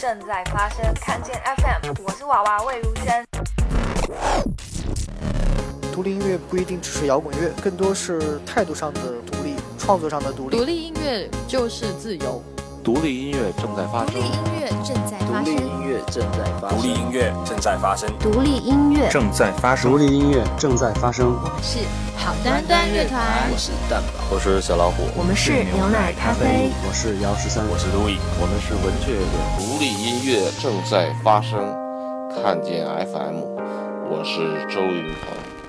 [0.00, 3.22] 正在发生，看见 FM，我是娃娃魏如萱。
[5.92, 9.00] 独立音乐不一定只是摇滚乐，更多是态度上的
[9.30, 10.56] 独立，创作上的独立。
[10.56, 12.42] 独立音乐就是自由。
[12.82, 14.14] 独立音乐正在发生。
[14.14, 15.54] 独立音乐正在发生。
[15.54, 16.78] 独立音乐正在发生。
[16.78, 18.18] 独立音乐正在发生。
[18.18, 19.90] 独立音乐正在发生。
[19.90, 21.26] 独立音乐正在发生。
[21.26, 21.78] 我们是
[22.16, 23.20] 好端端乐团。
[23.52, 24.24] 我是蛋宝。
[24.34, 25.02] 我是小老虎。
[25.14, 26.70] 我们是牛奶咖啡。
[26.88, 27.62] 我是姚十三。
[27.68, 28.16] 我是路易。
[28.40, 29.24] 我们是文雀乐。
[29.58, 31.60] 独立音乐正在发生。
[32.42, 33.42] 看见 FM，
[34.08, 35.59] 我是周云鹏。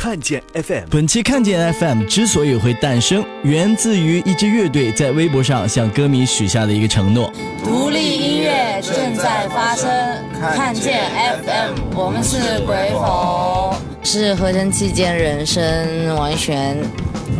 [0.00, 7.32] 看见 FM，本期看见 FM 之所以会诞生，源自于一支乐队在微博上向歌迷许下的一个承诺：
[7.64, 9.90] 独立音乐正在发生，
[10.54, 11.00] 看见
[11.42, 16.76] FM，我们是鬼否，是合成器间人声王璇，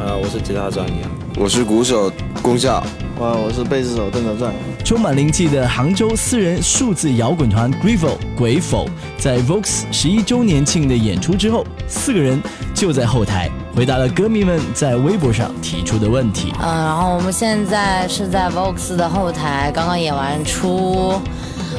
[0.00, 2.84] 呃，我是吉他张一阳，我是鼓手龚笑。
[3.18, 4.52] 哇，我是贝斯手邓德壮。
[4.84, 8.88] 充满灵气的杭州私人数字摇滚团 Griffo 鬼否，
[9.18, 12.40] 在 Vox 十一周年庆的演出之后，四个人
[12.72, 16.52] 就在后台回答了歌迷们在微博上提出的问题。
[16.62, 21.20] 嗯，然后我们现在是在 Vox 的后台，刚刚演完出。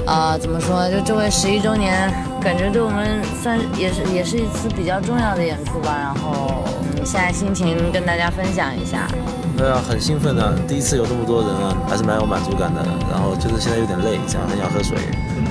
[0.06, 0.92] 呃，怎么说？
[0.92, 5.96] 就这位十一周年，感觉对我们算也是也是一次比较重要的演出吧。
[5.98, 6.66] 然后，
[6.98, 9.08] 嗯，现在心情跟大家分享一下。
[9.60, 10.56] 对啊，很兴奋啊！
[10.70, 12.82] 第一次有这么多人啊，还是蛮有满足感的。
[13.12, 14.98] 然后就是现在有点累，想很想喝水。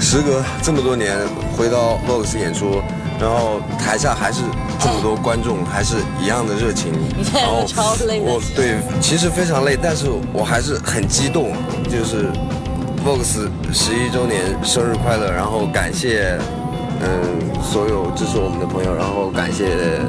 [0.00, 1.14] 时隔这么多年
[1.54, 2.80] 回到 Vox 演出，
[3.20, 4.40] 然后台下还是
[4.80, 6.90] 这么多观众，还是一样的热情。
[7.34, 8.18] 然后超累。
[8.20, 11.52] 我对，其实非常累，但是我还是很激动，
[11.84, 12.30] 就是
[13.04, 15.30] Vox 十一周年生日快乐！
[15.30, 16.38] 然后感谢，
[17.02, 20.00] 嗯，所有支持我们的朋友，然后感谢。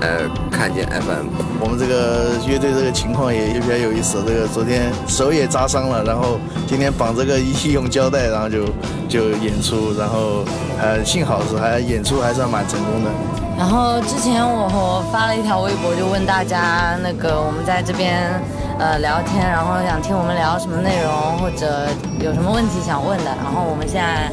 [0.00, 1.26] 呃，看见 FM，
[1.58, 4.22] 我们这个乐队这个情况也也比较有意思。
[4.26, 8.66] 这个昨天手也扎伤了，然后今天绑这个医用胶带，然后就
[9.08, 10.44] 就演出，然后
[10.78, 13.10] 呃幸好是还演出还算蛮成功的。
[13.56, 18.38] 然后之前我发了一条微博，就问大家那个我们在这边
[18.78, 21.88] 呃聊天，然后想听我们聊什么内容，或者
[22.20, 23.32] 有什么问题想问的。
[23.42, 24.30] 然后我们现在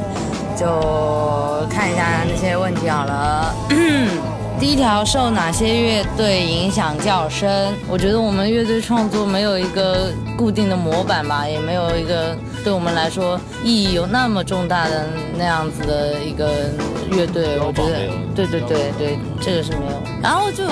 [0.54, 3.54] 就看一下那些问题好了。
[4.64, 7.70] 第一条受哪些乐队影响较深？
[7.86, 16.70] 我觉得我们乐队创作没有一个固定的模板吧，也没有一个对我们来说意义有那么重大的那样子的一个
[17.10, 17.60] 乐队。
[17.60, 20.02] 我觉得，对对对对，这个是没有。
[20.22, 20.64] 然后就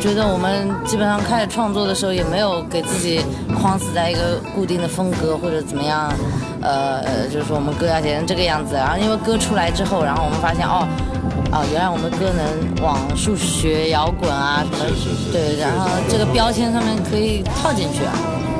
[0.00, 3.20] 觉得我们基本上开始创作的时候也没有给自己
[3.60, 6.08] 框死在一个固定的风格或者怎么样，
[6.62, 8.76] 呃，就是说我们歌要写成这个样子。
[8.76, 10.86] 然后因为歌出来之后，然后我们发现哦。
[11.50, 18.12] 哦，原来我们歌能往数学摇滚啊什么，对，然后这个标签上面可以套进去啊。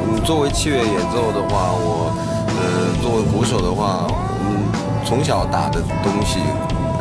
[0.09, 2.10] 嗯，作为器乐演奏的话，我，
[2.56, 4.06] 呃，作为鼓手的话，
[4.49, 4.65] 嗯，
[5.04, 6.38] 从小打的东西，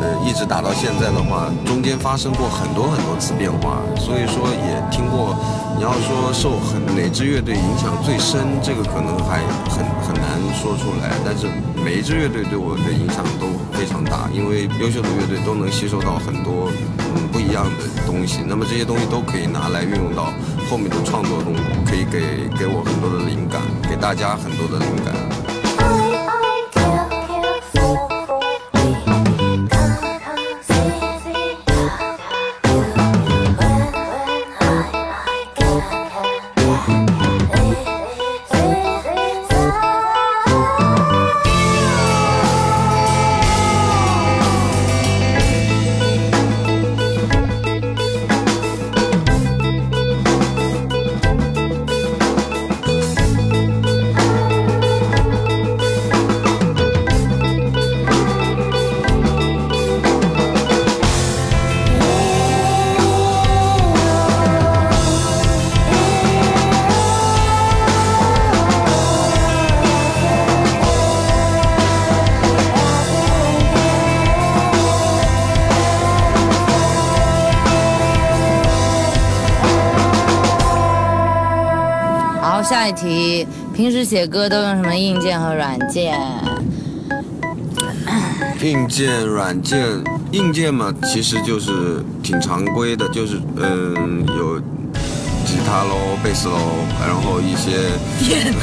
[0.00, 5.36] 呃，一直打到现在的话，中间发生过很多很多次变化，所以说也听过。
[5.76, 9.38] 你要说受很哪支乐队影响最深，这个可能还
[9.70, 11.14] 很很难说出来。
[11.24, 11.46] 但是
[11.84, 18.40] 每一支乐队对我的影响都非常大，因为优秀的乐队都能吸收到很多嗯不一样的东西。
[18.44, 20.32] 那么这些东西都可以拿来运用到
[20.68, 21.54] 后面的创作中，
[21.86, 25.14] 可以给给我很多的灵感，给大家很多的灵感。
[82.92, 86.18] 题，平时写歌都用什么硬件和软件？
[88.62, 89.86] 硬件、软件，
[90.32, 94.58] 硬件嘛，其实就是挺常规的，就是嗯，有
[95.46, 96.58] 吉他喽、贝斯喽，
[97.06, 97.70] 然后一些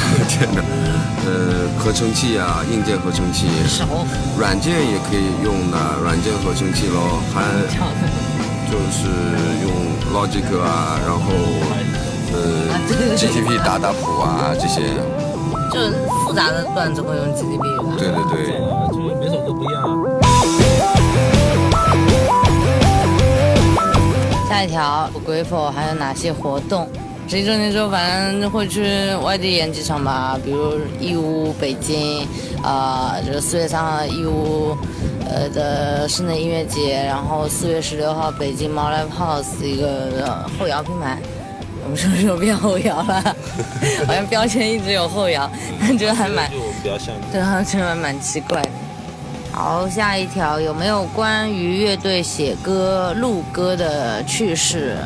[1.25, 3.47] 呃，合成器啊，硬件合成器。
[4.37, 7.41] 软件也可以用的，软件合成器喽，还
[8.69, 9.07] 就是
[9.63, 9.71] 用
[10.13, 11.25] Logic 啊，然后。
[12.33, 12.37] 呃
[13.17, 14.81] ，GTP 打打谱啊，这些，
[15.71, 15.79] 就
[16.25, 17.95] 复杂的段子会用 GDB 吧？
[17.97, 18.59] 对对对，
[18.91, 19.75] 就是每首歌不一样。
[24.49, 26.87] 下一条，鬼否还有哪些活动？
[27.27, 32.27] 十一周年之后，反正会去外地演几场吧，比如义乌、北京，
[32.63, 34.77] 啊、就是四月三号义乌，
[35.27, 41.17] 呃的室内音乐节，然后四月十六号北京猫 Live House 一个、呃后摇品牌。
[41.85, 43.35] 我们什么时候变后摇了？
[44.05, 45.49] 好像标签一直有后摇，
[45.79, 47.13] 但觉得还蛮就比较像。
[47.31, 48.69] 对，好像觉得蛮奇怪的。
[49.51, 54.97] 好，下一条有没有关于乐队写歌、录歌的趣事？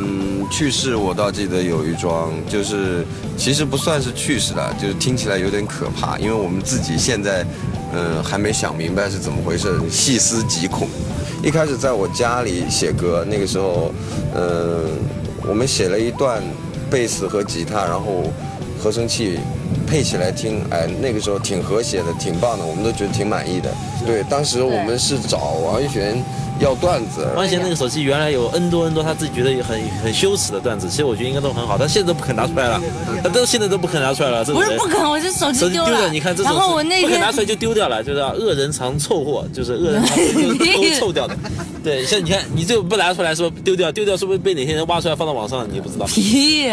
[0.00, 3.04] 嗯，趣事我倒记得有一桩，就是
[3.36, 7.44] 其实不算是趣事了，就是听起来有点可怕，因为我们自己现在，
[7.92, 10.86] 嗯，还没想明白是怎么回事，细思极恐。
[11.42, 13.92] 一开始在我家里写歌，那个时候，
[14.36, 14.86] 嗯，
[15.48, 16.42] 我们写了一段
[16.90, 18.24] 贝斯和吉他，然后
[18.78, 19.38] 合成器
[19.86, 23.70] 配起来听，哎，那个时候挺和谐的，挺棒的，我们都觉得挺满意的。
[24.06, 26.22] 对，当时我们是找王一璇
[26.60, 27.26] 要段子。
[27.36, 32.80] 万贤那个手机原来有 N 多 N 多，他自己觉得很很羞耻的段子，其实我觉得应该都很好，他现在都不肯拿出来了，
[33.22, 34.44] 他都现在都不肯拿出来了。
[34.44, 36.08] 这不是不肯，我这手机丢了。
[36.10, 41.36] 你看这然后我那天不肯拿出来就丢掉了，就是恶人藏臭货，就是恶人藏都臭掉的。
[41.82, 46.06] 对，像你看，你这个不拿出来说丢掉，丢掉是不是被哪些人挖出来放到网上，你也不知道。
[46.06, 46.66] 屁，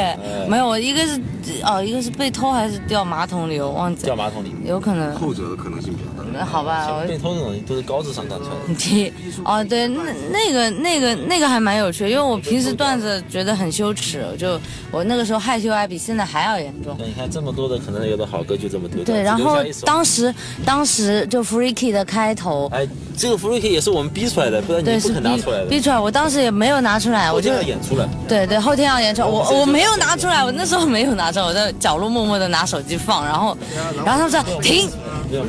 [0.47, 1.21] 没有，我一个是
[1.63, 4.05] 哦，一个是被偷还是掉马桶里，我忘记。
[4.05, 5.15] 掉马桶里，有可能。
[5.15, 6.27] 后者的可能性比较大。
[6.33, 9.13] 那好吧，被偷这种东西都是高智商干出来的。
[9.45, 14.59] 哦，对，那那个那个那个还蛮有趣，因为我平时段子觉得很羞耻，就
[14.91, 16.95] 我那个时候害羞还比现在还要严重。
[16.99, 19.15] 那你看这么多的可能有的好歌就这么丢掉。
[19.15, 20.33] 对，然后当时
[20.65, 25.65] 当时就 Freaky 的开头，哎，这个 Freaky 也是我们逼出来的，不然你不肯拿出来的。
[25.67, 28.05] 逼出来，我当时也没有拿出来，我就要演出来。
[28.27, 33.57] 对对，后天要演出来，我我没有拿出来，我那时候没有拿我在角落默默的拿手机放，然后
[34.05, 34.89] 然后他们说停。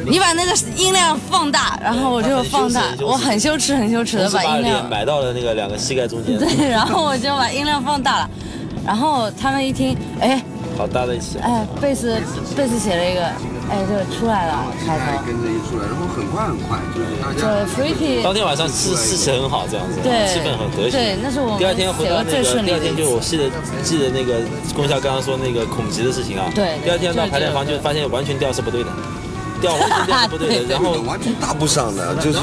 [0.07, 6.37] 你把那个音量放大，然后我就放大，我很羞耻，很羞耻的把音量买到了那个两个膝盖中间。
[6.41, 8.31] 对，然后我就把音量放大了，
[8.85, 10.43] 然后他们一听，哎，
[10.79, 11.39] 好大的一起。
[11.39, 12.19] 哎，贝斯
[12.57, 13.31] 贝斯写了一个，
[13.69, 17.43] 哎，就出来了，开头跟着一出来，然后很快很快，就是大家。
[17.43, 18.23] 对，Freaky。
[18.23, 20.93] 当天晚上是士气很好，这样子，对，气氛很和谐。
[20.93, 23.51] 对，那是我们第二天回到那个，第二天就我记得
[23.83, 24.39] 记得那个
[24.75, 26.47] 功效刚刚说那个恐吉的事情啊。
[26.55, 26.79] 对。
[26.85, 28.91] 第二天到排练房就发现完全调是不对的。
[29.59, 32.39] 调完全调是不对的，然后完全搭不上的，就是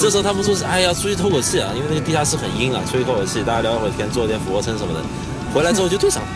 [0.00, 5.00] 这时候他们说是哎呀出去透口气啊，因为那个地下室很阴啊，出去透口气，大家聊一会儿天，做点俯卧撑什么的，
[5.54, 6.28] 回来之后就对上了，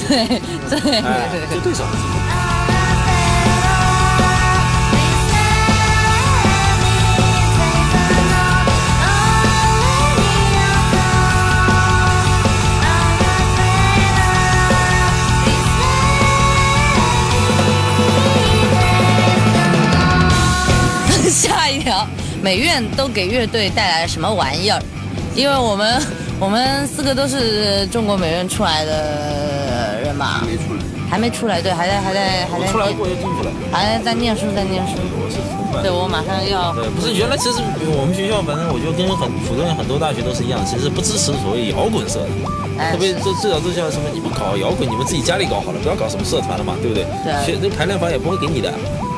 [0.08, 2.35] 对对，哎就对上了。
[22.46, 24.80] 美院都给乐队带来了什么玩意儿？
[25.34, 26.00] 因为我们
[26.38, 34.94] 我们四个都是中国美院出来的人嘛，还没出来，还没出来，对，还在还在还在出来过就进去了，还在念书，在念书。
[35.82, 36.72] 对，我马上要。
[36.72, 37.58] 对，不是原来其实
[37.98, 42.30] 我们学校，反正我觉得跟很普通人很多大学都是一样，其实不支持所谓摇滚社的，
[42.92, 47.02] 特别最最早最叫什么，你们搞摇滚，你们自己家里搞好了，不要搞什么社团了嘛，对不对？
[47.26, 47.34] 对。
[47.42, 48.70] 学那排练房也不会给你的。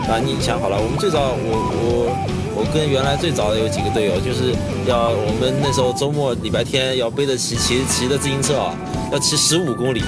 [0.08, 2.08] 啊，你想好了，我们最早，我我
[2.58, 4.52] 我跟原来最早的有几个队友，就是
[4.84, 8.74] 要我们那时候周末礼拜天要背着骑骑骑着自行车啊，
[9.12, 10.02] 要骑十五公里，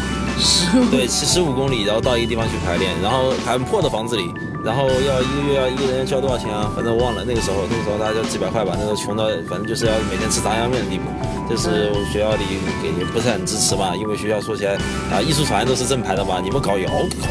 [0.90, 4.24] 对，骑十五公里，然后到一个地方去排练，然后很破的房子里，
[4.62, 6.70] 然后要一个月要一个人交多少钱啊？
[6.74, 11.04] 反正我忘了，那个时候那个时候大家几百块吧，那时候穷到反正就是要每天吃炸酱面的地步。
[11.48, 12.44] 这是学校里
[12.80, 14.74] 给不是很支持嘛，因为学校说起来
[15.10, 17.28] 啊，艺术团都是正牌的嘛，你们搞摇搞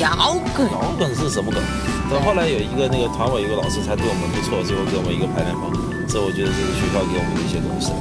[0.00, 1.62] 摇摇滚摇滚是什么梗？
[2.10, 5.70] 等后来有一个那个团委有个老师才对我们不错，最后给我们一个排练房，
[6.08, 7.92] 这我觉得这是学校给我们的一些东西。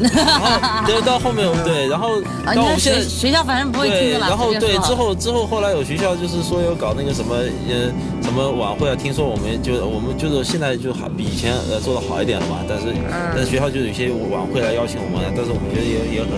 [0.00, 0.46] 然后
[0.86, 2.20] 对，到后面对，然后
[2.54, 7.92] 到我们现在学校反正不会听的然后对之后之后后来有学校就是说有搞那个什么呃
[8.30, 12.94] 什么晚会啊，听说我们就我们就是现在就好比以前呃做的好一点了嘛，但是
[13.34, 16.30] 但是学校就有一些晚会来邀请我们，但是我们觉得也也很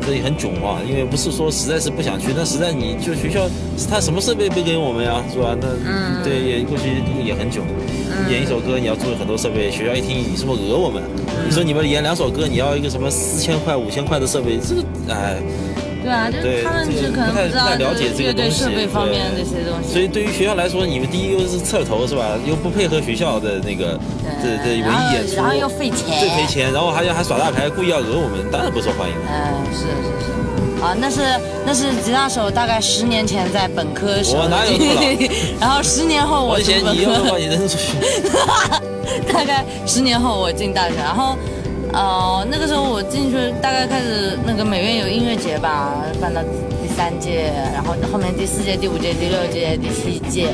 [0.00, 3.44] 这也很囧啊，因为不是说实在是不想去，那实在你就学校
[3.90, 5.54] 他什么设备不给我们呀，是吧？
[5.60, 5.68] 那
[6.24, 7.62] 对也过去也很囧。
[8.30, 11.02] 演一首歌你要注意很多设备，学校一听你是不是讹我们？
[11.44, 14.80] 你说你们演两首歌你要一个什么四千块五千块的设备，这个
[15.12, 15.36] 哎，
[16.04, 19.90] 对啊，就是他们就可能不太了解这个东西，设备方面这些东西。
[19.90, 22.36] 所以对于学校来说，你们第一又是侧头是吧？
[22.46, 23.98] 又不配合学校的那个
[24.42, 29.14] 这这文艺演出，然后又费钱，最赔钱，然后还要还耍大牌，故意要惹我们，当然不受欢迎。
[29.16, 29.24] 了。
[29.32, 29.86] 嗯，是是
[30.26, 30.84] 是。
[30.84, 31.20] 啊，那是
[31.64, 34.42] 那是吉他手，大概十年前在本科时候。
[34.42, 35.02] 我哪有那么老？
[35.58, 37.96] 然后十年后我而且你要把你扔出去。
[39.32, 41.36] 大概十年后我进大学，然后
[41.92, 46.40] 哦那个时候我进去大概开始那个美院有音乐节吧，办到
[46.82, 50.48] 第三届，然后后面第四届、第五届、第六届、第七届。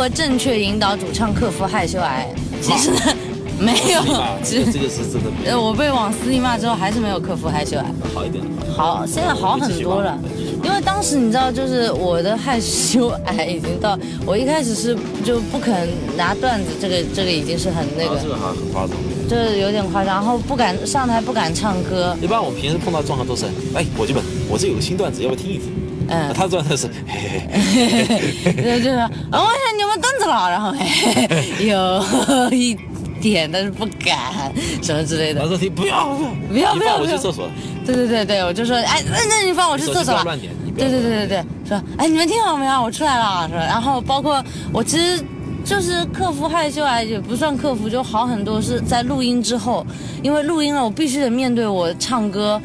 [0.00, 2.26] 何正确引导主唱克服害羞癌？
[2.62, 3.00] 其实呢，
[3.60, 4.00] 没有，
[4.42, 5.30] 这个这个是真的。
[5.44, 7.84] 呃，我被往死里骂之后，还是没有克服害羞癌。
[8.14, 8.42] 好一点。
[8.74, 10.18] 好，现在好很多了。
[10.64, 18.18] 因为当时你知道，就是我的害羞癌已经到，我一开始是就不肯拿段子，这个这个已经是很那个。
[18.22, 18.96] 这个好像很夸张。
[19.28, 22.16] 就是有点夸张，然后不敢上台，不敢唱歌。
[22.22, 25.70] 一般我平时碰到状况都是，哎，伙计们，我这有个新段子，要不要听一听？
[26.10, 28.04] 嗯，他做的是，嘿嘿
[28.44, 32.76] 嘿，就是，啊， 我想你们凳子了，然后嘿嘿 有一
[33.20, 34.52] 点，但是不敢
[34.82, 35.40] 什么之类的。
[35.40, 36.08] 他说你不要
[36.48, 37.48] 不要不要，我去厕所。
[37.86, 40.22] 对对对对，我就说，哎，那那你放我去厕所了。
[40.24, 42.82] 乱点，对对对对对，说，哎，你们听好没有？
[42.82, 45.22] 我出来了，说，然后包括我其实。
[45.62, 48.60] 就是克服害羞啊，也不算克服，就好很多。
[48.60, 49.86] 是在录音之后，
[50.22, 52.60] 因为录音了，我必须得面对我唱歌，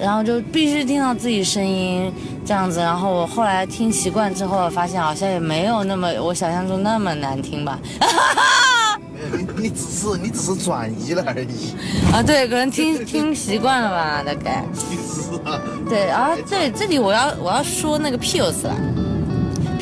[0.00, 2.10] 然后就必须听到自己声音
[2.46, 2.78] 这样子。
[2.78, 7.78] 然后我后来听习惯之后，发现好像也没有那么我想象中那么难听吧。
[9.32, 11.74] 你你只是你只是转移了而已。
[12.12, 14.64] 啊，对，可能听听习惯了吧，大概。
[15.88, 18.74] 对啊，对，这里我要我要说那个 Pius 了。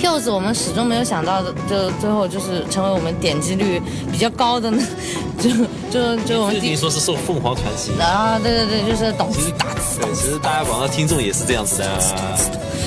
[0.05, 3.81] Pills 我们始终没有想到的，就最后就是成为我们点击率
[4.13, 4.87] 比较高的呢，
[5.41, 5.49] 就
[5.91, 10.03] 就就我们听说是受凤凰传奇啊，对对对，就是懂词打词。
[10.03, 11.89] 对，其实大家网上听众也是这样子的。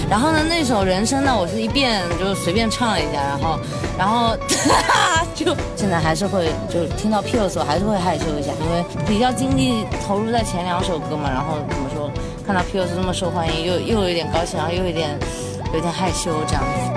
[0.07, 3.59] 然后呢，那首人生呢，我是一遍就随便唱了一下，然后
[3.97, 4.37] 然后
[5.33, 12.11] 就现在还是会就听到 Pills 我还是会害羞一下，因为比较精力投入在前两首歌嘛，然后怎么说，
[12.45, 15.17] 看到 Pills 这么受欢迎，又又有点高兴，然后又有点
[15.73, 16.96] 有点害羞这样子。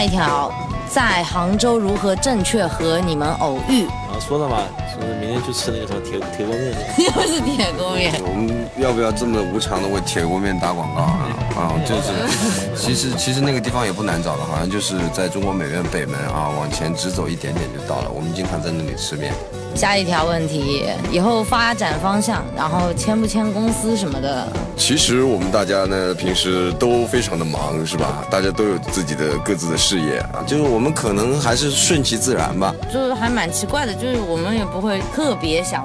[0.00, 0.50] 下一条，
[0.88, 3.84] 在杭州如何正确和你们偶遇？
[3.84, 6.74] 啊，说了嘛，说明天去吃那个什么铁铁锅面。
[6.96, 8.14] 又是铁锅面。
[8.24, 11.28] 我们要不要这么无偿的为铁锅面打广告啊？
[11.54, 18.10] 啊，就是，其实其实那个地方也不难找的，好像就是在中国美院北门啊，往前直走一点点就到了。
[18.10, 19.34] 我们经常在那里吃面。
[19.80, 24.46] 下一条问题，以后发展方向，然后签不签公司什么的？
[24.76, 28.22] 其实我们大家呢，平时都非常的忙，是吧？
[28.30, 32.74] 大家都有自己的各自的事业啊，就是我们可能还是顺其自然吧。
[32.92, 35.82] 就是还蛮奇怪的，就是我们也不会特别想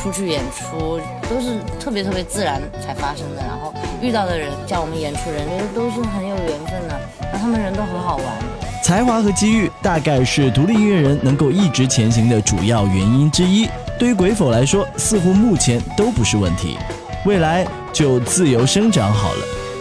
[0.00, 0.98] 出去演出，
[1.28, 3.42] 都是特别特别自然才发生的。
[3.42, 6.98] 然后遇到的人，像我们演出人，就是都是很有缘分的，
[7.30, 8.24] 然后他们人都很好玩。
[8.84, 13.66] 才华和机遇大概是独立音乐人能够一直前行的主要原因之一。
[13.98, 16.76] 对于鬼否来说，似乎目前都不是问题，
[17.24, 19.38] 未来就自由生长好了。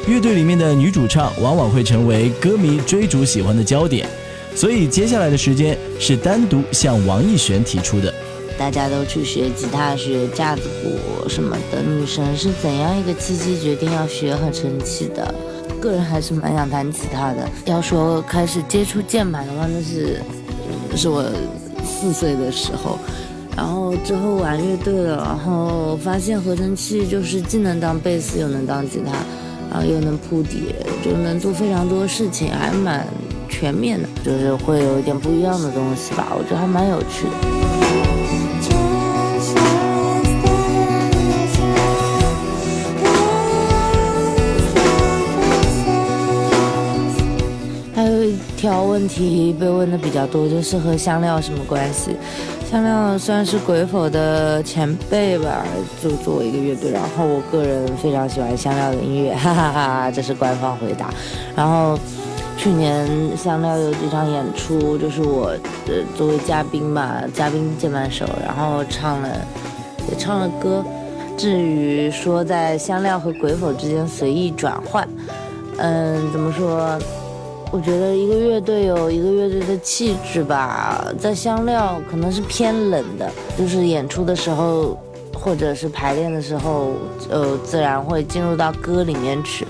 [0.08, 4.08] 乐队里面的女主唱往往会成为歌迷追逐喜欢的焦点，
[4.56, 8.14] 所以接下来的时间是单独向王艺璇提出的。
[8.58, 15.36] 大家都去学吉他、学架子鼓什么的，女神是怎样一个契机决定要学和成器的？
[15.84, 17.50] 个人还是蛮想弹吉他的。
[17.66, 20.22] 要说开始接触键盘的话，那是
[20.96, 21.26] 是我
[21.84, 22.98] 四岁的时候，
[23.58, 29.12] 然后之后玩乐队了，然后发现合成器就是既能当贝斯，又能当吉他，
[29.70, 30.74] 然后又能铺底，
[31.04, 33.06] 就能做非常多事情，还蛮
[33.50, 37.63] 全面的，就是会有一点不一样的东西吧，我觉得还蛮有趣的。
[48.74, 52.18] 条问题被问的比较多，就是和香料什么关系？
[52.72, 55.64] 香料算是鬼否的前辈吧，
[56.02, 61.14] 就作为一个乐队，然后我个人非常喜欢香料的音乐， 哈哈哈，这是官方回答。
[61.56, 62.00] 然后
[62.58, 69.30] 去年香料有几场演出，就是我呃作为嘉宾吧，嘉宾键盘手，然后唱了
[70.10, 70.84] 也唱了歌。
[71.38, 75.08] 至于说在香料和鬼否之间随意转换，
[75.78, 76.98] 嗯，怎么说？
[77.74, 83.28] 我觉得一个乐队有一个乐队的气质吧，在香料可能是偏冷的，
[83.58, 84.96] 就是演出的时候
[85.34, 86.92] 或者是排练的时候，
[87.32, 89.66] 呃，自然会进入到歌里面去。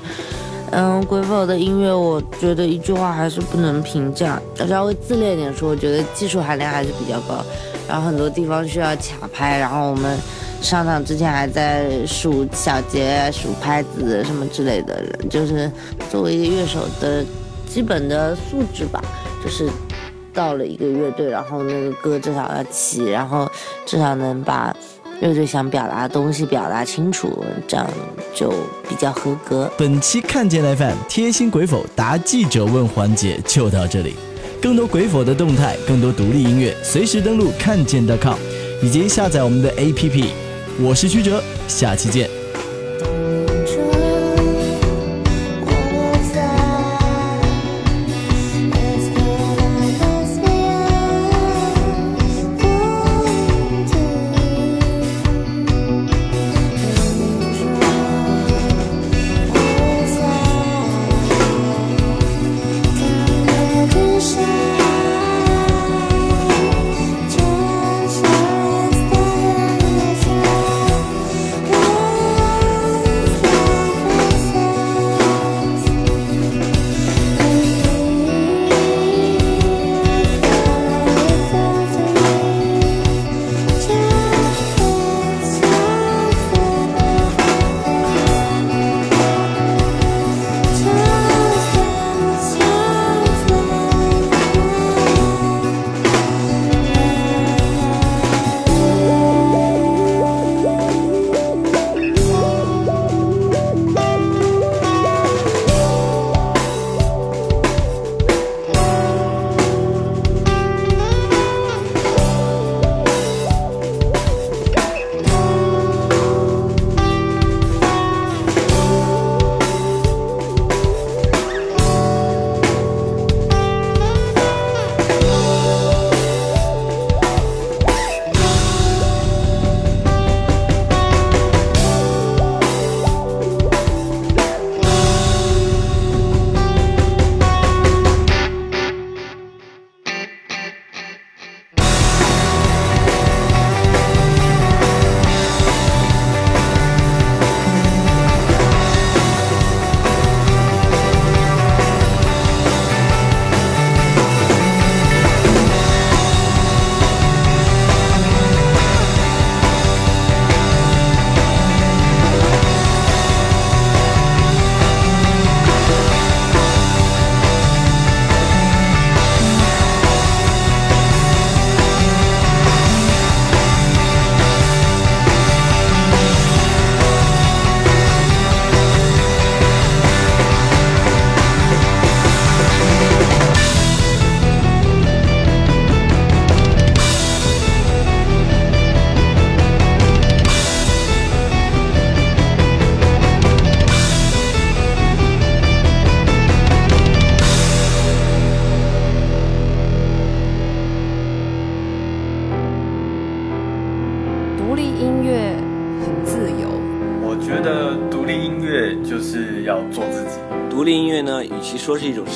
[0.72, 7.42] 嗯，鬼否的音乐，我觉得一句话还是不能评价，稍微自恋一点说，我觉得技术含量还是比较高，
[7.88, 10.18] 然后很多地方需要卡拍，然后我们
[10.62, 15.72] 上场之前还在数小节、数拍子什么之类的，就是
[16.12, 17.24] 作为一个乐手的
[17.74, 19.02] 基本的素质吧，
[19.44, 19.68] 就是
[20.32, 23.50] 到了一个乐队，然后那个歌至少要齐，然后
[23.86, 24.76] 至少能把。
[25.22, 27.88] 乐队想表达的东西表达清楚，这样
[28.36, 28.50] 就
[28.90, 29.72] 比较合格。
[29.78, 34.16] 本期看见 FM 贴心鬼否答记者问环节就到这里，
[34.62, 38.38] 更多鬼否的动态，更多独立音乐，随时登录看见的 .com，
[38.82, 40.26] 以及下载我们的 APP。
[40.82, 42.43] 我是曲哲，下期见。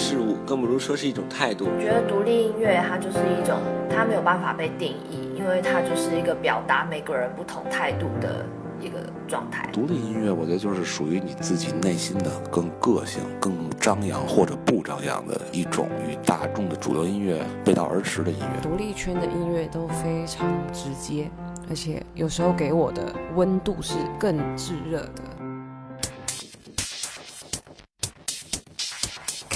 [0.08, 1.66] 事物，更不如说是一种态度。
[1.66, 8.46] 我觉得独立音乐它就是一种，它没有办法被定义，因为它就是一个表达每个人不同态度的
[8.80, 9.70] 一个状态。
[9.74, 18.62] 独立音乐，我觉得就是属于你自己内心的更个性、更张扬或者不张扬的一种与大众的主流音乐背道而驰的音乐。
[18.62, 21.30] 独立圈的音乐都非常直接，
[21.70, 25.37] 而且有时候给我的温度是更炙热的。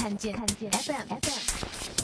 [0.02, 2.01] 看见看见 FM FM。